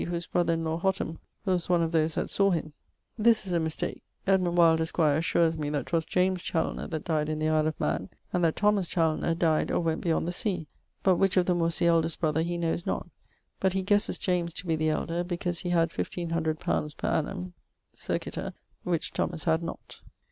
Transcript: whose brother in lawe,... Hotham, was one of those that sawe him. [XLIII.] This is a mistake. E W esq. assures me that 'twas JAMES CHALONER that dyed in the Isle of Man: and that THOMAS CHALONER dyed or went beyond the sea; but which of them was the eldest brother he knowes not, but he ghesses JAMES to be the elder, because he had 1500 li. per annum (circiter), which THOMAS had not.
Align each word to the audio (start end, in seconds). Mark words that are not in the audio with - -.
whose 0.07 0.25
brother 0.25 0.53
in 0.55 0.63
lawe,... 0.63 0.79
Hotham, 0.79 1.19
was 1.45 1.69
one 1.69 1.83
of 1.83 1.91
those 1.91 2.15
that 2.15 2.31
sawe 2.31 2.49
him. 2.49 2.73
[XLIII.] 2.73 2.73
This 3.29 3.45
is 3.45 3.53
a 3.53 3.59
mistake. 3.59 4.01
E 4.27 4.31
W 4.31 4.81
esq. 4.81 4.97
assures 4.97 5.55
me 5.59 5.69
that 5.69 5.85
'twas 5.85 6.05
JAMES 6.05 6.41
CHALONER 6.41 6.87
that 6.89 7.03
dyed 7.03 7.29
in 7.29 7.37
the 7.37 7.49
Isle 7.49 7.67
of 7.67 7.79
Man: 7.79 8.09
and 8.33 8.43
that 8.43 8.55
THOMAS 8.55 8.87
CHALONER 8.87 9.35
dyed 9.35 9.69
or 9.69 9.79
went 9.79 10.01
beyond 10.01 10.27
the 10.27 10.31
sea; 10.31 10.65
but 11.03 11.17
which 11.17 11.37
of 11.37 11.45
them 11.45 11.59
was 11.59 11.77
the 11.77 11.85
eldest 11.85 12.19
brother 12.19 12.41
he 12.41 12.57
knowes 12.57 12.83
not, 12.87 13.09
but 13.59 13.73
he 13.73 13.83
ghesses 13.83 14.17
JAMES 14.17 14.53
to 14.55 14.65
be 14.65 14.75
the 14.75 14.89
elder, 14.89 15.23
because 15.23 15.59
he 15.59 15.69
had 15.69 15.95
1500 15.95 16.57
li. 16.67 16.91
per 16.97 17.07
annum 17.07 17.53
(circiter), 17.93 18.53
which 18.83 19.11
THOMAS 19.13 19.43
had 19.43 19.61
not. 19.61 20.01